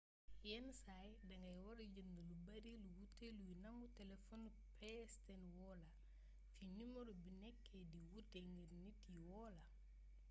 [0.47, 5.89] yénn say dangay wara jeend lu beeri lu wuté luy nangu téléfonu pstn woola
[6.53, 9.63] fi numaro bi nékké di wuuté ngir nit yi woola